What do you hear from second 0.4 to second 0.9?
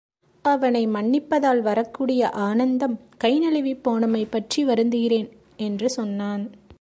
அவனை